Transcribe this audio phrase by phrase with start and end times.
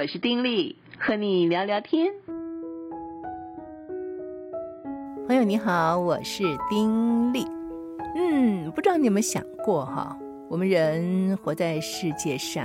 [0.00, 2.12] 我是丁力，和你聊聊天。
[5.26, 7.44] 朋友你好，我是丁力。
[8.14, 10.16] 嗯，不知道你有没有想过哈，
[10.48, 12.64] 我们人活在世界上，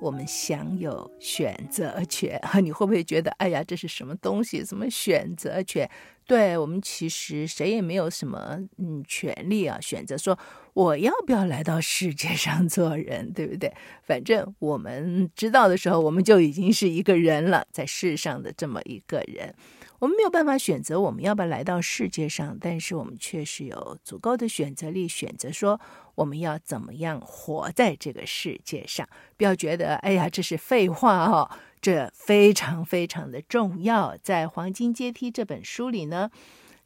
[0.00, 2.40] 我们享有选择权。
[2.62, 4.64] 你会不会觉得，哎呀，这是什么东西？
[4.64, 5.88] 什么选择权？
[6.26, 10.38] 对，我们其实谁也没有什么嗯权利啊，选择说
[10.72, 13.72] 我要不要来到世界上做人，对不对？
[14.02, 19.54] 反正我们知道的时候，我们就已经是一个人了，在世上的这么一个人。
[20.00, 25.80] 我们没有办法选择我们要不要来到世界上，但是我们确实有足够的选择力，选择说
[26.14, 29.08] 我们要怎么样活在这个世界上。
[29.36, 31.50] 不要觉得哎呀，这是废话哦。
[31.80, 36.30] 这非常非常的重要，在《黄金阶梯》这本书里呢，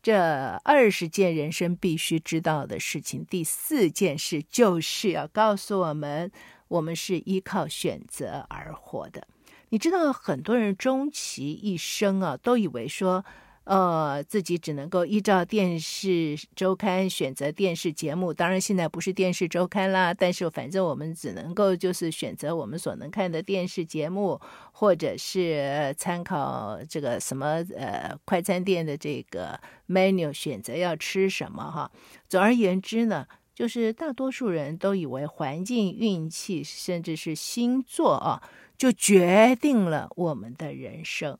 [0.02, 6.32] 这二十件人生必须知道的事情，第四件事就是要告诉我们，
[6.66, 9.28] 我们是依靠选择而活的。
[9.68, 13.24] 你知道，很多人终其一生啊，都以为说。
[13.68, 24.40] 呃，自己只能够依照电视周刊选择电视节目，当然现在不是电视周刊啦，但是反正我们只能够就是选择我们所能看的电视节目，
[24.72, 31.90] 或者是参考这个什么呃快餐店的这个 menu 选择要吃什么哈。
[32.26, 38.42] 总而言之呢，就是大多数人都以为环境、运气，甚至是星座啊，
[38.78, 41.38] 就决定了我们的人生。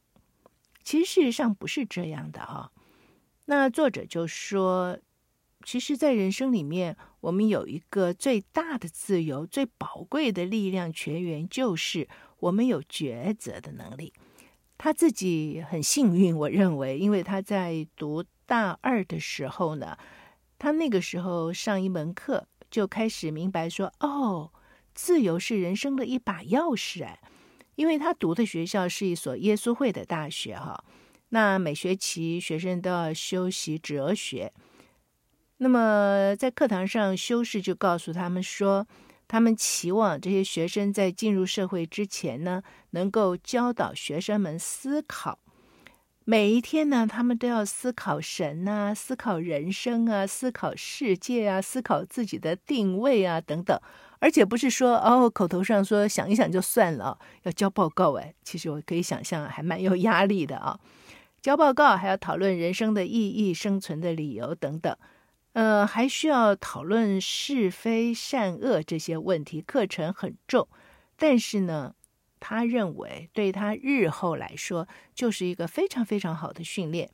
[0.88, 2.72] 其实事实上不是这样的哈，
[3.44, 4.98] 那作者就说，
[5.62, 14.14] 其实，在人生里面，我们有一个最大的自由、最宝贵的力量泉源，就是我们有抉择的能力。
[14.78, 19.98] 他自己很幸运，我认为，因为他在读大二的时候呢，
[20.58, 24.50] 他那个时候上一门课就开始明白说，哦，
[24.94, 27.20] 自由是人生的一把钥匙哎。
[27.78, 30.82] 因为他读的学校是一所耶稣会的大学，哈，
[31.28, 34.52] 那每学期学生都要修习哲学。
[35.58, 38.88] 那么在课堂上，修士就告诉他们说，
[39.28, 45.38] 他们期望这些学生在进入社会之前呢，能够教导学生们思考。
[46.24, 53.80] 每一天呢，他们都要思考神啊，思考人生啊，思考世界啊，思考自己的定位啊，等等。
[54.20, 60.78] 而且不是说哦，口头上说想一想就算了，要交报告哎，其实我可以想象还蛮有压力的啊。
[61.40, 64.94] 交报告还要讨论人生的意义、生存的理由等等，
[65.52, 70.66] 呃，还需要讨论是非善恶这些问题，课程很重。
[71.16, 71.94] 但是呢，
[72.40, 77.08] 他认为对他日后来说就是一个非常非常好的训练。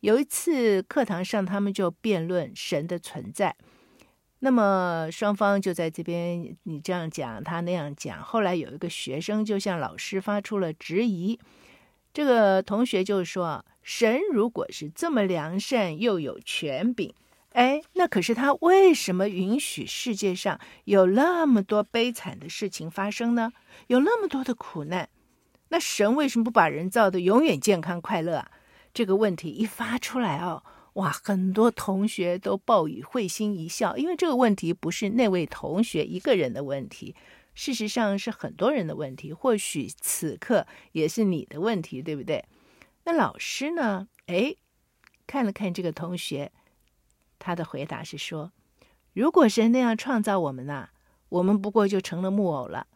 [0.00, 3.54] 有一次课堂上，他们就辩论神的存在。
[4.42, 8.22] 那么双方就在这边，你这样讲，他那样讲。
[8.22, 11.38] 后来有一个学生就向老师发出了质疑。
[12.12, 17.14] 这个同学就说：“神如果是这么良善又有权柄，
[17.52, 23.52] 哎，那可是他为什么允许世界上有那么多悲惨的事情发生呢？
[23.88, 25.08] 有那么多的苦难，
[25.68, 28.50] 那神为什么不把人造得永远健康快乐啊？”
[28.92, 30.64] 这个问题一发出来哦。
[31.00, 37.16] 哇，很多同学都报以会心一笑，因为这个问题不是那位同学一个人的问题，
[37.54, 42.44] 事实上是很多人的问题，或许此刻也是你的问题，对不对？
[43.04, 44.08] 那老师呢？
[44.26, 44.54] 哎，
[45.26, 46.52] 看了看这个同学，
[47.38, 48.52] 他的回答是说：
[49.14, 50.90] 如果神那样创造我们呐，
[51.30, 52.86] 我们不过就成了木偶了，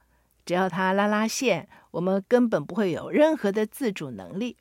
[0.44, 4.58] 只要他拉拉线，我们根本不会有任何的自主能力。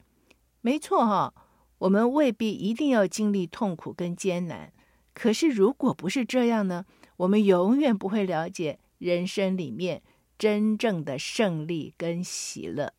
[0.61, 1.33] 没错哈。
[1.83, 4.71] 我们未必一定要经历痛苦跟艰难，
[5.13, 6.85] 可是如果不是这样呢？
[7.17, 10.01] 我们永远不会了解人生里面
[10.37, 12.93] 真正的胜利跟喜乐。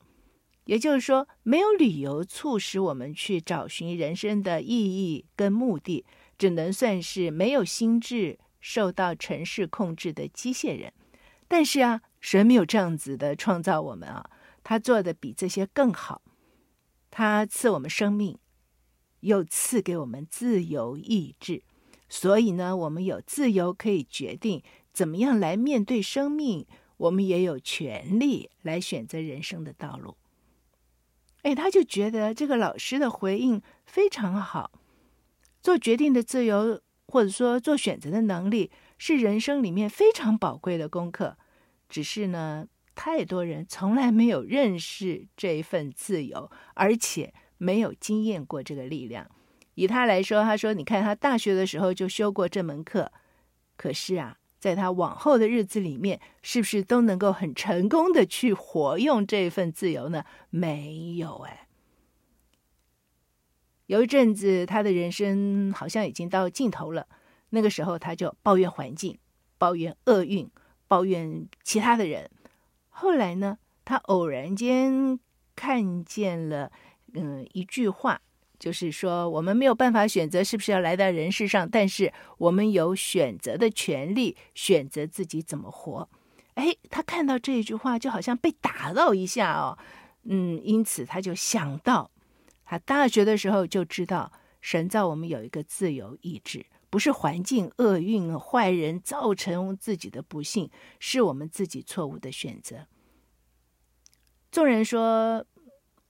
[0.67, 6.05] 也就是说，没有理由促使我们去找寻人生的意义跟目的，
[6.37, 10.93] 只能算是没有心智、受到城市控制的机械人。
[11.49, 14.29] 但是啊，神没有这样子的创造我们啊，
[14.63, 16.21] 他做的比这些更好，
[17.11, 18.37] 他赐我们生命。
[19.25, 21.63] 又赐给我们自由意志，
[22.11, 24.63] 所以呢，我们有自由可以决定
[24.93, 26.67] 怎么样来面对生命，
[26.99, 30.17] 我们也有权利来选择人生的道路。
[31.41, 34.71] 哎，他就觉得这个老师的回应非常好，
[35.63, 41.39] 做决定的自由，或者说做选择的能力，是人生里面非常宝贵的功课。
[41.89, 47.33] 只是呢，太多人从来没有认识这份自由，而且。
[47.65, 49.27] 没有经验过这个力量，
[49.75, 53.11] 以他来说，他说：“你看，他大学的时候就修过这门课，
[53.79, 60.25] 可是啊，在他往后的日子里面，是不是都能够很成功的去活用这份自由呢？
[60.51, 61.67] 没有哎。
[63.87, 67.07] 有一阵子，他的人生好像已经到尽头了。
[67.51, 69.19] 那个时候，他就抱怨环境，
[69.57, 70.51] 抱怨厄运，
[70.87, 72.31] 抱怨其他的人。
[72.89, 75.19] 后来呢，他偶然间
[75.55, 76.73] 看见了，
[77.15, 78.21] 嗯，一句话。
[78.57, 86.09] 就是说，我们没有办法选择是不是要来到人世上，但是我们有选择的权利，选择自己怎么活。
[86.55, 89.77] 哎，他看到这一句话，就好像被打到一下哦，
[90.23, 92.11] 嗯，因此他就想到，
[92.65, 94.33] 他大学的时候就知道，
[94.63, 100.71] 神造我们有一个自由意志，不是环境厄运、坏人造成自己的不幸，
[101.01, 102.87] 是我们自己错误的选择。
[104.51, 105.45] 众人说，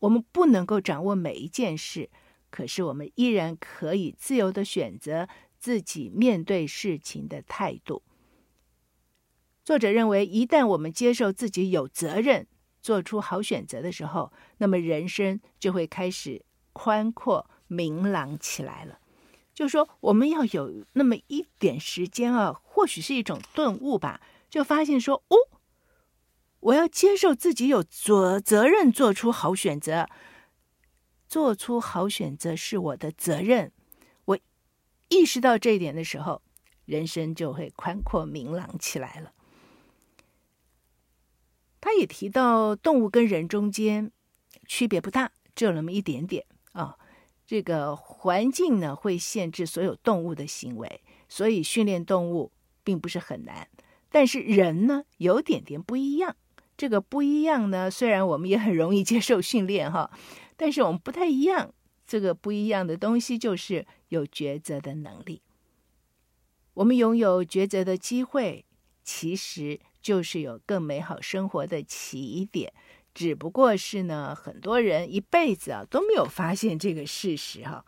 [0.04, 2.10] 我们不能够掌握每一件事。
[2.50, 5.28] 可是，我们依然可以自由的选择
[5.58, 8.02] 自己面对事情的态度。
[9.64, 12.46] 作者认为，一旦我们接受自己有责任
[12.80, 19.00] 做出好选择的时候，那么人生就会开始宽阔明朗起来了。
[19.54, 24.20] 就说我们要有那么一点时间啊，或许是一种顿悟吧，
[24.50, 25.36] 就发现说：哦，
[26.64, 30.08] 我要接受自己有责责任做出好选择。
[31.28, 33.72] 做出好选择是我的责任。
[34.24, 34.38] 我
[35.08, 36.40] 意识到这一点的时候，
[36.86, 39.32] 人生就会宽阔明朗起来了。
[41.80, 44.10] 他也提到，动物跟人中间
[44.66, 46.96] 区别不大，只有那么一点点啊。
[47.46, 52.52] 这个环境呢，会限制所有动物的行为，所以训练动物
[52.82, 53.68] 并不是很难。
[54.08, 56.36] 但是人呢，有点点不一样。
[56.84, 60.10] 这个不一样呢，虽然我们也很容易接受训练哈。
[60.54, 61.72] 但是我们不太一样，
[62.06, 65.40] 这个不一样的东西就是有抉择的能力。
[66.74, 68.66] 我们拥有抉择的机会，
[69.02, 72.70] 其实就是有更美好生活的起点。
[73.14, 77.82] 只不过是呢，很多人一辈子啊都没有发现这个事实哈。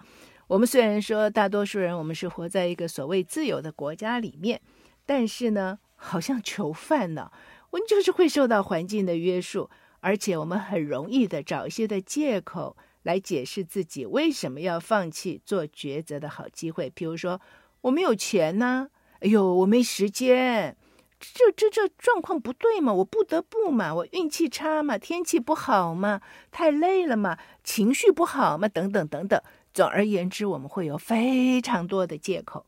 [0.46, 4.58] 我们虽然说大多数人我们是活在一个所谓自由的国家里面，
[5.04, 7.30] 但是呢，好像囚犯呢，
[7.70, 9.70] 我们就是会受到环境的约束。
[10.00, 17.40] 而且我们很容易的找一些的借口来解释自己为什么要放弃做抉择的好机会，比如说
[17.80, 20.76] 我没有钱呢，哎呦，我没时间，
[21.18, 26.20] 这这这状况不对嘛，我不得不嘛，我运气差嘛，天气不好嘛，
[26.52, 29.42] 太累了嘛，情绪不好嘛，等等等等。
[29.74, 32.64] 总而言之，我们会有非常多的借口。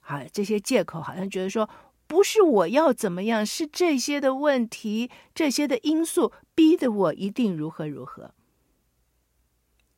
[0.00, 1.68] 好，这些借口好像觉得说。
[2.14, 8.32] 不是我要怎么样，是这些的问题，这些的因素逼得我一定如何如何。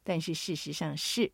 [0.02, 1.30] 但是事实上是，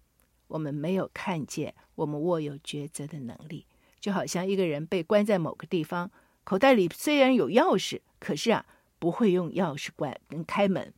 [0.48, 3.64] 我们没有看见我们握有抉择的能力，
[4.00, 6.10] 就好像一个人被关在某个地方，
[6.42, 8.66] 口袋里虽然有钥匙，可是啊，
[8.98, 10.92] 不会用钥匙关跟开门，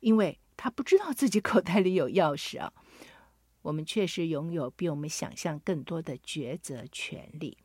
[0.00, 2.70] 因为他不知道自己口袋里有钥匙啊。
[3.62, 7.56] 我们确实拥有比我们想象更多的抉择权利。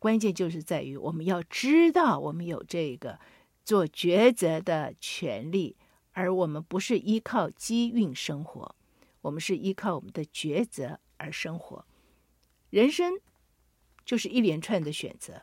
[0.00, 3.20] 关键就是在于我们要知道，我们有这个
[3.62, 5.76] 做抉择的权利，
[6.12, 8.74] 而我们不是依靠机运生活，
[9.20, 11.84] 我们是依靠我们的抉择而生活。
[12.70, 13.20] 人生
[14.06, 15.42] 就是一连串的选择，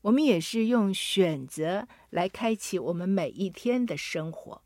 [0.00, 4.62] 我们也是用选择来开启我们每一天的生活。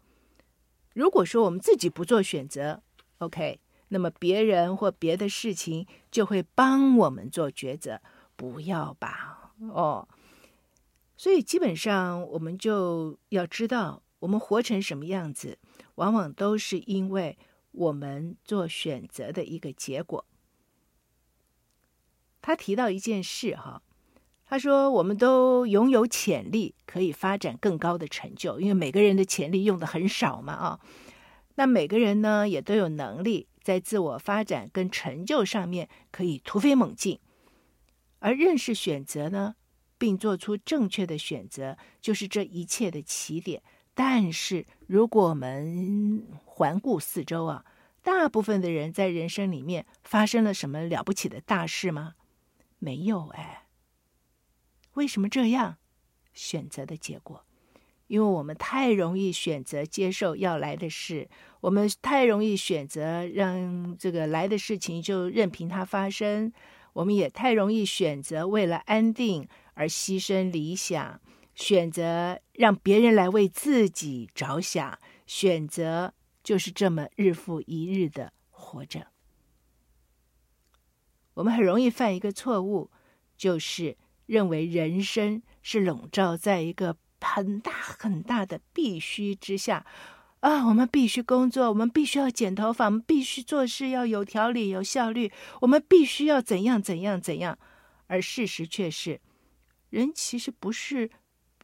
[0.94, 2.82] 如果说我们自己不做选择
[3.18, 8.00] ，OK，那么别人或别的事情就会帮我们做抉择。
[8.36, 10.08] 不要吧，哦，
[11.16, 15.58] 所以基本上我们就要知道，我们活成什么样子，
[15.96, 17.36] 往往都是因为
[17.72, 20.24] 我们做选择的一个结果。
[22.40, 23.82] 他提到一件事哈，
[24.46, 30.80] 他说我们都拥有潜力，可以发展更高的成就，因为每个人的潜力用的很少嘛啊。
[31.56, 37.18] 那每个人呢，也都有能力在自我发展跟成就上面可以突飞猛进。
[38.20, 39.56] 而认识选择呢，
[39.98, 43.62] 并做出正确的选择，就是这一切的起点。
[43.94, 47.64] 但是，如果我们环顾四周啊，
[48.02, 52.14] 大部分的人在人生里面发生了什么了不起的大事吗？
[52.78, 53.66] 没有哎。
[54.94, 55.78] 为什么这样？
[56.32, 57.44] 选择的结果，
[58.14, 61.28] 因为我们太容易选择接受要来的事，
[61.60, 66.52] 我们太容易选择让这个来的事情就任凭它发生。
[66.92, 71.20] 我们也太容易选择为了安定而牺牲理想，
[71.56, 79.08] 选择让别人来为自己着想，选择就是这么日复一日的活着。
[81.34, 82.92] 我们很容易犯一个错误，
[83.36, 89.84] 就是认为人生是笼罩在一个很大很大的必须之下
[90.40, 90.66] 啊！
[90.66, 97.58] 我们必须工作，我们必须要剪头发，我们必须做事要有条理、有效率，我们必须要怎样怎样怎样。
[98.06, 99.22] 而事实却是，
[99.88, 101.10] 人其实不是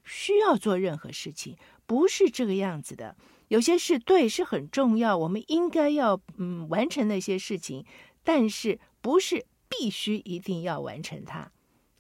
[0.03, 3.15] 需要做任何事情，不是这个样子的。
[3.49, 7.85] 有些事对是很重要，我们应该要嗯完成那些事情，
[8.25, 11.53] 但是不是必须一定要完成它。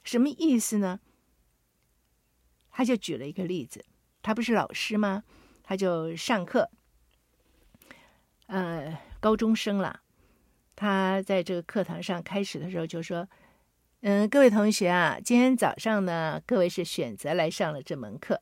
[0.02, 1.00] 什么意思呢？
[2.80, 3.84] 他就举了一个例子，
[4.22, 5.22] 他不是老师吗？
[5.62, 6.70] 他就上课，
[8.46, 10.00] 呃，高中生了。
[10.75, 13.28] 他在这个课堂上开始的时候就说
[14.00, 18.40] ：“嗯，各位同学啊，今天早上呢，各位是选择来上了这门课。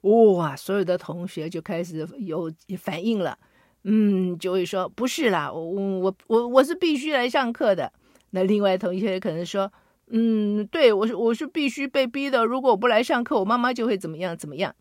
[0.00, 3.38] 哇，所有的同学就开始有反应了。
[3.84, 5.62] 嗯，就会说不是啦，我
[6.00, 7.92] 我我我是必须来上课的。
[8.30, 9.72] 那另外同学可能说。”
[10.10, 12.44] 嗯，对，我是我是必须被逼的。
[12.44, 14.74] 如果我不来上课，我妈妈就会怎么样怎么样。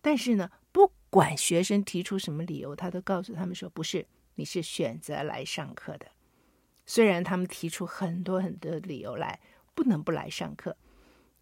[0.00, 4.06] 但是呢，不管学生提出什么理由，他都告诉他们说：“不是，
[4.36, 6.06] 你是选择来上课的。”
[6.86, 9.40] 虽然他们提出很多很多理由来，
[9.74, 10.76] 不能不来上课。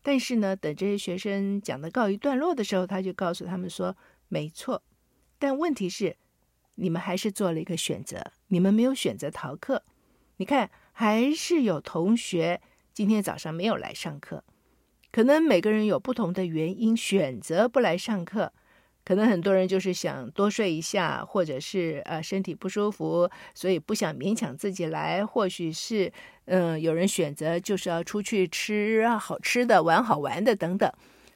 [0.03, 3.95] 但是呢，等这些学生讲的告一段落的时候，他就告诉他们说
[4.29, 4.83] ：“没错，
[5.39, 6.17] 但问题是，
[6.77, 9.83] 你们还是做了一个选择，你们没有选择逃课。
[10.39, 12.63] 你看，还是有同学。”
[12.97, 14.43] 今天早上没有来上课，
[15.13, 18.51] 可能每个人有不同的原因选择不来上课。
[19.05, 25.27] 可能很多人就是想多睡一下，或者是呃身体不舒服，所以不想勉强自己来。
[25.27, 26.11] 或许是
[26.47, 30.91] 嗯、有人选择就是要出去吃好吃的、玩好玩的等等。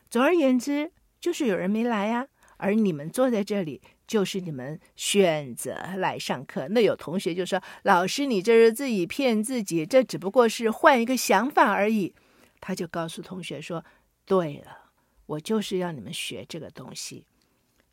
[0.09, 0.91] 总而言之，
[1.21, 2.27] 就是有人没来呀、
[2.57, 3.83] 而你们坐在这里。
[4.11, 12.13] 就是你们选择来上课，那有同学就说：“老师，你这是自己骗自己，这只不过是换一个想法而已。”
[12.61, 13.85] 他就告诉同学说
[14.27, 14.91] ：“对了，
[15.27, 17.25] 我就是要你们学这个东西，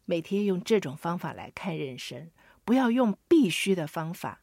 [0.05, 2.31] 每天用这种方法来看人生，
[2.65, 4.41] 不要用必须的方法，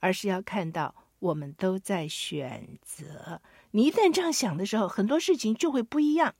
[0.00, 3.40] 而是要看到我们都在选择。
[3.70, 6.34] 你一旦这样想的时候，很多事情就会不一样。”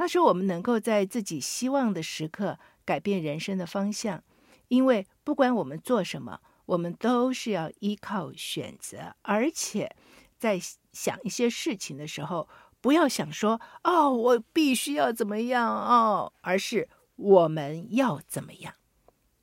[0.00, 4.24] 他说：“我们能够在自己希望的时刻改变人生的方向，
[4.68, 9.14] 因为不管我们做什么，我们都是要依靠选择。
[9.20, 9.94] 而且，
[10.38, 10.58] 在
[10.94, 12.48] 想一些事情的时候，
[12.80, 18.72] 不要想说‘哦，我必须要怎么样哦’，而是我们要怎么样。”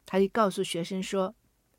[0.07, 1.35] 他就告诉学生说：“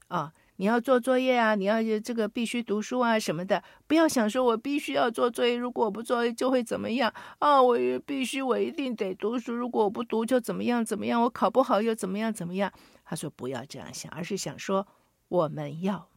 [0.06, 7.62] 啊。”你要做作业啊，你要这个必须读书啊什么的，不要想说我必须要做作业，如果我不做就会怎么样啊？
[7.62, 12.72] 我也必须，我一定得读书，如果我不读就怎么样怎么样，我考不好又怎么样怎么样？
[13.04, 14.84] 他说不要这样想，而是想说
[15.28, 16.10] 我们要，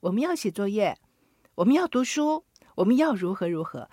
[0.00, 0.96] 我们要写作业，
[1.56, 2.46] 我们要读书，
[2.76, 3.90] 我们要如何如何。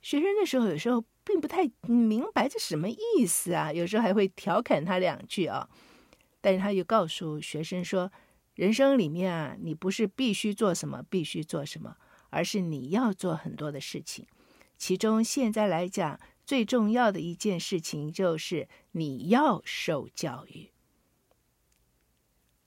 [0.00, 5.68] 学生的时候有时候并不太明白这什么意思啊，有时候还会调侃他两句啊，
[6.40, 8.12] 但是他又告诉学生说。
[8.60, 11.96] 人生里面啊，你不是必须做什么，必须做什么，
[12.28, 14.26] 而是你要做很多的事情。
[14.76, 20.72] 其中现在来讲，最重要的一件事情就是你要受教育。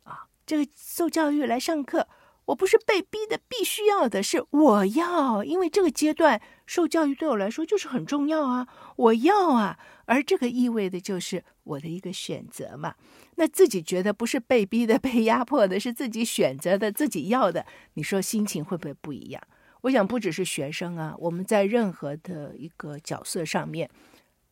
[0.02, 2.08] 啊，这个受教育来上课，
[2.46, 12.96] 我不是被逼的，必须要的，是我要，因为这个阶段受教育对我来说就是很重要啊，我要啊，而这个意味的就是我的一个选择嘛。
[13.36, 19.42] 那自己觉得不是被逼的、 被压迫的，是自己选择的、自己要的，你说心情会不会不一样？
[19.82, 23.90] 我想不只是学生啊，我们在任何的一个角色上面，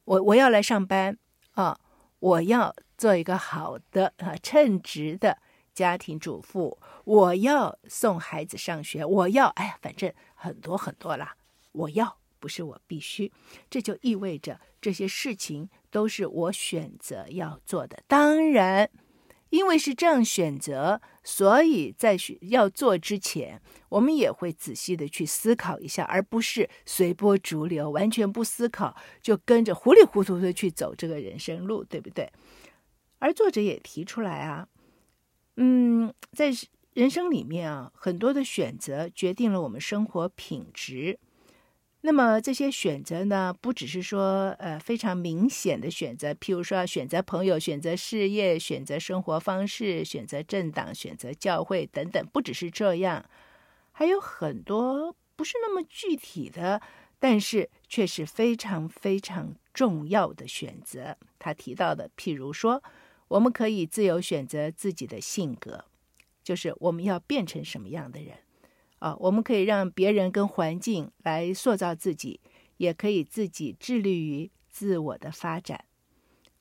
[0.03, 1.17] 我我要来上班
[1.53, 1.79] 啊，
[2.19, 5.37] 我要做一个好的啊称职的
[5.73, 11.35] 家庭主妇，我要送孩子上学，我要哎呀，反正很多很多啦，
[11.71, 13.31] 我要不是我必须，
[13.69, 15.69] 这就意味着这些事情。
[15.91, 18.01] 都是我选择要做的。
[18.07, 18.89] 当然，
[19.49, 32.31] 因为是这样选择，所以在要做之前，我们也会仔细的去思考一下，而不是随波逐流，完全不思考就跟着糊里糊涂的去走这个人生路，对不对？
[33.19, 34.69] 而作者也提出来啊，
[35.57, 36.53] 嗯，在
[36.93, 41.19] 人生里面啊，很多的选择决定了我们生活品质。
[42.03, 53.23] 那么这些选择呢，不只是说呃非常明显的选择，譬如说选择朋友、选择事业、选择生活方式、选择政党、选择教会等等，不只是这样，
[53.91, 56.81] 还有很多不是那么具体的，
[57.19, 61.15] 但是却是非常非常重要的选择。
[61.37, 62.81] 他提到的，譬如说，
[63.27, 65.85] 我们可以自由选择自己的性格，
[66.43, 68.37] 就是我们要变成什么样的人。
[69.01, 72.39] 啊，我们可以让别人跟环境来塑造自己，
[72.77, 75.85] 也可以自己致力于自我的发展。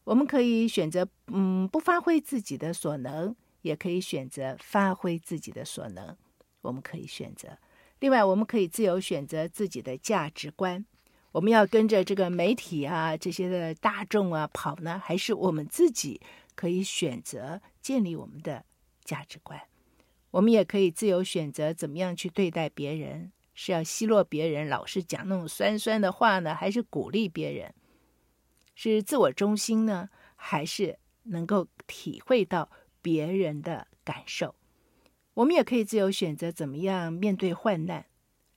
[0.04, 6.16] 我们可以选择，嗯，不发挥自己的所能，也可以选择发挥自己的所能。
[6.62, 7.58] 我们可以选择。
[7.98, 10.86] 另外，我们可以自由选择自己的价值观。
[11.32, 16.18] 我们要跟着这个媒体啊，这些的大众啊跑呢，还是我们自己
[16.54, 18.64] 可以选择建立我们的
[19.04, 19.60] 价值观？
[20.32, 27.74] 我们也可以自由选择怎么样去对待别人，是要奚落别人，老是讲那种酸酸的话呢，还是鼓励别人？
[28.74, 32.70] 是自我中心呢，还是能够体会到
[33.02, 34.54] 别人的感受？
[35.34, 38.06] 我们也可以自由选择怎么样面对患难，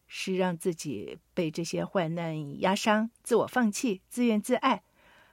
[0.07, 4.83] 是让自己被这些患难压伤，自我放弃，自怨自艾，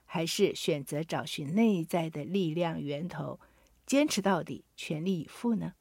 [0.04, 3.38] 还是选择找寻内在的力量源头，
[3.86, 5.74] 坚持到底，全力以赴呢？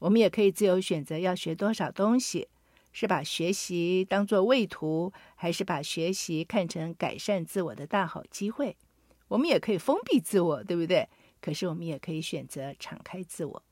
[0.00, 2.48] 我们也可以自由选择要学多少东西，
[2.92, 8.76] 是把学习当做畏途，还是把学习看成改善自我的大好机会？
[9.28, 11.08] 我们也可以封闭自我，对不对？
[11.40, 13.62] 可是我们也可以选择敞开自我。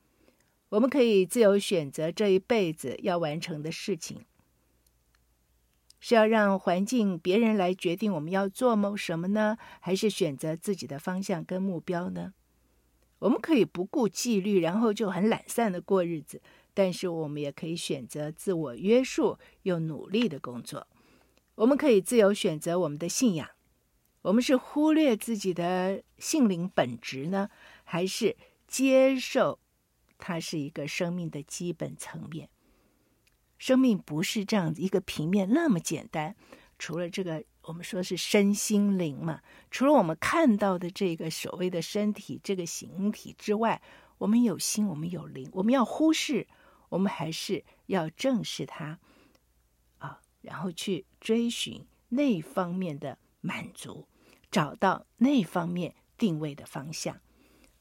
[0.69, 4.23] 我们可以自由选择这一辈子要完成的事情，
[5.99, 9.57] 是要让环境、别人来决定我们要做某什么呢？
[9.79, 12.33] 还是选择自己的方向跟目标呢？
[13.19, 16.41] 我们可以不顾纪律，然后就很懒散的过日子，
[16.73, 20.87] 但是我们也可以选择自我约束又努力的工作。
[21.55, 23.49] 我们可以自由选择我们的信仰，
[24.21, 27.49] 我们是忽略自己的性灵本质呢，
[27.83, 29.59] 还是接受
[30.17, 32.49] 它是一个生命的基本层面？
[33.57, 36.35] 生命不是这样子一个平面那么简单，
[36.77, 37.43] 除了这个。
[37.69, 43.79] 我们说是身心灵嘛，除了我们看到的这个所谓的身体这个形体之外，
[44.17, 46.47] 我们有心，我们有灵，我们要忽视，
[46.89, 48.97] 我们还是要正视它
[49.99, 54.07] 啊，然后去追寻那方面的满足，
[54.49, 57.19] 找到那方面定位的方向。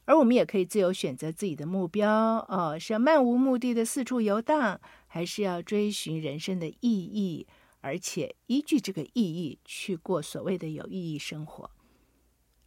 [0.04, 7.46] 而我们也可以自由选择自己的目标哦，是要漫无目的的四处游荡，还是要追寻人生的意义？
[7.80, 11.70] 而且依据这个意义去过所谓的有意义生活，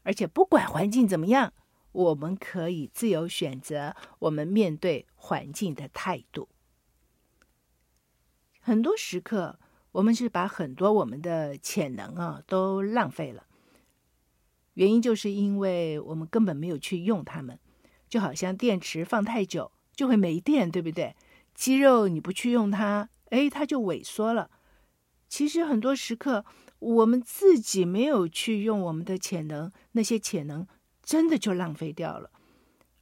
[0.03, 1.53] 而且不管环境怎么样，
[1.91, 6.47] 我们可以自由选择我们面对环境的态度。
[8.59, 9.59] 很多时刻，
[9.91, 13.45] 我们是把很多我们的潜能啊都浪费了，
[14.75, 17.59] 原因就是因为我们根本没有去用它们，
[18.07, 21.15] 就好像电池放太久就会没电，对不对？
[21.53, 24.49] 肌肉你不去用它，哎，它就萎缩了。
[25.31, 26.43] 其实很多时刻，
[26.79, 30.67] 我们自己没有去用我们的潜能，那些潜能
[31.01, 32.29] 真的就浪费掉了。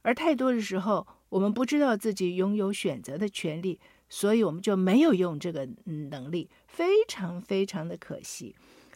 [0.02, 8.54] 而太多的时候，我们不知道自己拥有选择的权利，所以我们就没有用这个能力，非常非常的可惜。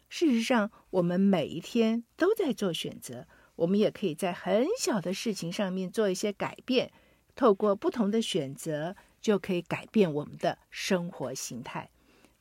[0.09, 6.93] 事实上，我们每一天都在做选择，我们也可以在很小的事情上面做一些改变，
[7.35, 11.91] 透过不同的选择，就可以改变我们的生活形态。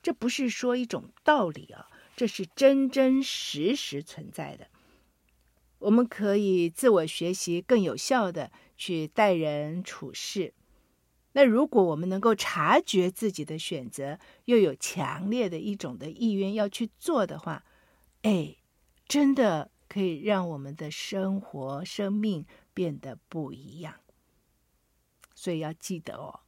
[0.04, 4.68] 这不是说一种道理啊，这是真真实实存在的。
[5.80, 10.54] 我们可以自我学习，更有效的去待人处事。
[11.32, 17.66] 那如果我们能够察觉自己的选择，又有强烈的一种的意愿要去做的话，
[18.22, 18.58] 哎，
[19.08, 23.96] 真的可以让我们的生活、生命变得不一样。
[25.34, 26.42] 所以要记得哦。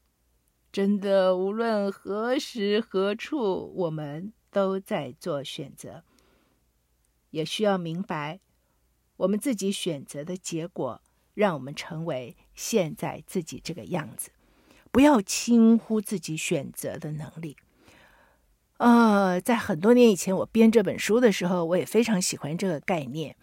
[0.75, 6.03] 真的，无论何时何处，我们都在做选择。
[7.29, 8.41] 也需要明白，
[9.15, 11.01] 我们自己选择的结果，
[11.33, 14.31] 让我们成为现在自己这个样子。
[14.91, 17.55] 不要轻忽自己选择的能力。
[18.75, 23.37] 呃，在很多年以前，我编这本书的时候，我也非常喜欢这个概念，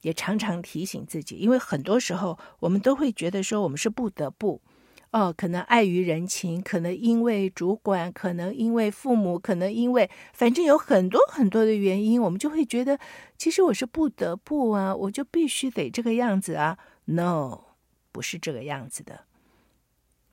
[0.00, 4.62] 也常常提醒自己，因为很多时候我们都会觉得说，我们是不得不。
[5.10, 12.98] 哦，可能碍于人情，可能因为主管，可能因为父母，可能因为，反正有很多很多的原因，我们就会觉得，
[13.38, 16.78] 其实我是不得不啊，我就必须得这个样子啊。
[17.06, 17.60] No，
[18.12, 19.24] 不是这个样子的，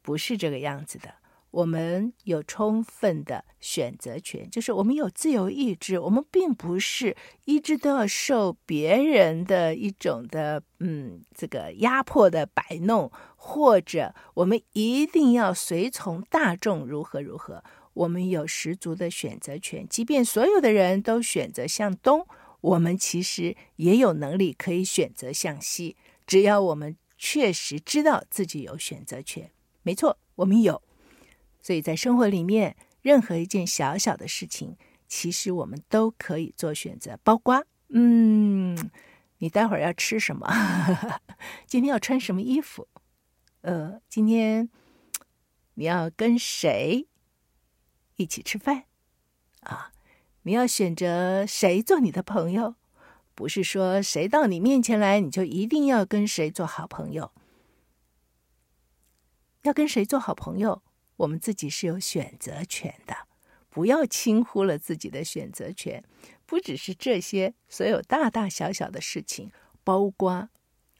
[0.01, 1.13] 不是这个样子的。
[1.55, 7.15] 我们有充分的选择权，就是我们有自由意志，我们并不是
[7.45, 17.63] 一直都要受别人的一种的嗯这个压迫的摆弄，或者我们一定要随从大众如何如何。
[17.93, 22.27] 我们有十足的选择权，即便所有的人都选择向东，
[22.59, 25.95] 我们其实也有能力可以选择向西，
[26.27, 29.49] 只要我们确实知道自己有选择权。
[29.83, 30.81] 没错，我们有。
[31.65, 37.17] 所以在生活里面，任何一件小小的事情，其实我们都可以做选择。
[37.23, 38.91] 包括，嗯，
[39.39, 40.47] 你待会儿要吃什么？
[41.65, 42.87] 今天要穿什么衣服？
[43.61, 44.69] 呃，今天
[45.73, 47.07] 你要跟谁
[48.17, 48.83] 一起吃饭？
[49.61, 49.91] 啊，
[50.43, 52.75] 你要选择谁做你的朋友？
[53.33, 57.31] 不是说谁到你面前来，你就一定要跟谁做好朋友。
[59.63, 60.83] 要跟谁做好朋友，
[61.17, 63.15] 我们自己是有选择权的，
[63.69, 66.03] 不要轻忽了自己的选择权。
[66.45, 69.51] 不只是这些，所有大大小小的事情，
[69.83, 70.49] 包括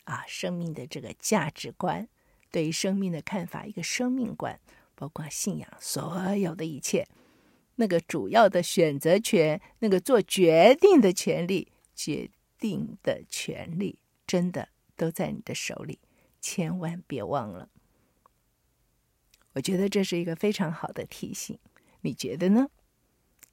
[0.05, 2.07] 啊，生命的这个价值观，
[2.51, 4.59] 对于生命的看法，一个生命观，
[4.95, 7.07] 包括信仰，所有的一切，
[7.75, 11.71] 那个主要的选择权，那个做决定的权利。
[11.97, 15.99] 决定的权利真的都在你的手里，
[16.41, 17.69] 千万别忘了。
[19.55, 21.57] 我觉得这是一个非常好的提醒，
[22.01, 22.67] 你觉得呢？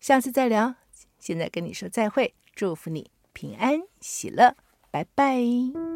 [0.00, 0.74] 下次再聊。
[1.18, 4.56] 现在跟你说再会，祝福你平安喜乐，
[4.90, 5.91] 拜拜。